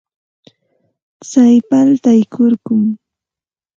Tsay 1.29 1.57
paltay 1.69 2.21
kurkum. 2.33 2.83